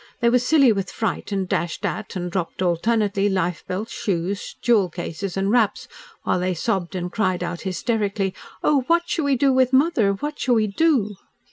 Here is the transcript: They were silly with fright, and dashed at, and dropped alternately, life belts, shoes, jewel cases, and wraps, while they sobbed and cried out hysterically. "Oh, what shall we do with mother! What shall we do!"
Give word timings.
They 0.19 0.31
were 0.31 0.39
silly 0.39 0.71
with 0.71 0.89
fright, 0.89 1.31
and 1.31 1.47
dashed 1.47 1.85
at, 1.85 2.15
and 2.15 2.31
dropped 2.31 2.63
alternately, 2.63 3.29
life 3.29 3.63
belts, 3.67 3.91
shoes, 3.91 4.55
jewel 4.59 4.89
cases, 4.89 5.37
and 5.37 5.51
wraps, 5.51 5.87
while 6.23 6.39
they 6.39 6.55
sobbed 6.55 6.95
and 6.95 7.11
cried 7.11 7.43
out 7.43 7.61
hysterically. 7.61 8.33
"Oh, 8.63 8.81
what 8.87 9.03
shall 9.07 9.25
we 9.25 9.35
do 9.35 9.53
with 9.53 9.73
mother! 9.73 10.13
What 10.13 10.39
shall 10.39 10.55
we 10.55 10.65
do!" 10.65 11.17